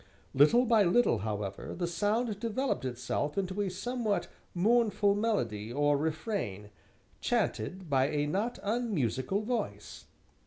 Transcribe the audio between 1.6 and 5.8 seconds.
the sound developed itself into a somewhat mournful melody